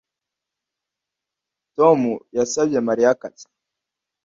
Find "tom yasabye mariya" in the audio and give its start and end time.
1.77-3.09